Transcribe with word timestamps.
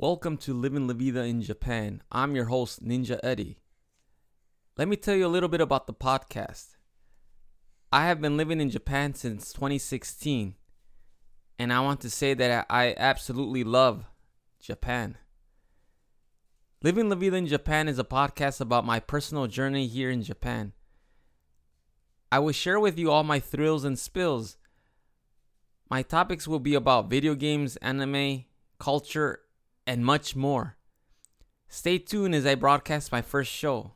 Welcome 0.00 0.36
to 0.36 0.54
Living 0.54 0.86
La 0.86 0.94
Vida 0.94 1.24
in 1.24 1.42
Japan. 1.42 2.02
I'm 2.12 2.36
your 2.36 2.44
host, 2.44 2.86
Ninja 2.86 3.18
Eddie. 3.20 3.58
Let 4.76 4.86
me 4.86 4.94
tell 4.94 5.16
you 5.16 5.26
a 5.26 5.34
little 5.34 5.48
bit 5.48 5.60
about 5.60 5.88
the 5.88 5.92
podcast. 5.92 6.76
I 7.90 8.06
have 8.06 8.20
been 8.20 8.36
living 8.36 8.60
in 8.60 8.70
Japan 8.70 9.14
since 9.14 9.52
2016, 9.52 10.54
and 11.58 11.72
I 11.72 11.80
want 11.80 12.00
to 12.02 12.10
say 12.10 12.32
that 12.32 12.66
I 12.70 12.94
absolutely 12.96 13.64
love 13.64 14.04
Japan. 14.60 15.18
Living 16.80 17.08
La 17.08 17.16
Vida 17.16 17.34
in 17.34 17.48
Japan 17.48 17.88
is 17.88 17.98
a 17.98 18.04
podcast 18.04 18.60
about 18.60 18.86
my 18.86 19.00
personal 19.00 19.48
journey 19.48 19.88
here 19.88 20.10
in 20.12 20.22
Japan. 20.22 20.74
I 22.30 22.38
will 22.38 22.52
share 22.52 22.78
with 22.78 23.00
you 23.00 23.10
all 23.10 23.24
my 23.24 23.40
thrills 23.40 23.82
and 23.82 23.98
spills. 23.98 24.58
My 25.90 26.02
topics 26.02 26.46
will 26.46 26.60
be 26.60 26.76
about 26.76 27.10
video 27.10 27.34
games, 27.34 27.74
anime, 27.78 28.44
culture, 28.78 29.40
and 29.88 30.04
much 30.04 30.36
more. 30.36 30.76
Stay 31.66 31.96
tuned 31.96 32.34
as 32.34 32.44
I 32.44 32.54
broadcast 32.54 33.10
my 33.10 33.22
first 33.22 33.50
show. 33.50 33.86